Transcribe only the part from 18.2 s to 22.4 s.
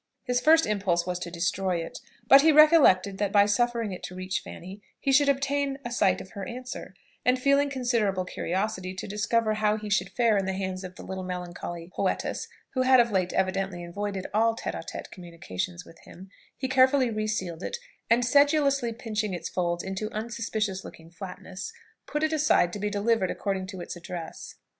sedulously pinching its folds into unsuspicious looking flatness, put it